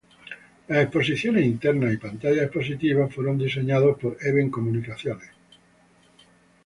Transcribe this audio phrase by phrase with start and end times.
[0.67, 5.21] Las exposiciones internas y pantallas expositivas fueron diseñadas por Event Communications.